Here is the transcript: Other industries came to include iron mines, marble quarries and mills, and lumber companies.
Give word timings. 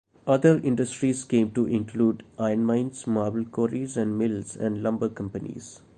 Other 0.25 0.57
industries 0.57 1.23
came 1.23 1.51
to 1.51 1.67
include 1.67 2.23
iron 2.39 2.65
mines, 2.65 3.05
marble 3.05 3.45
quarries 3.45 3.95
and 3.97 4.17
mills, 4.17 4.55
and 4.55 4.81
lumber 4.81 5.09
companies. 5.09 5.79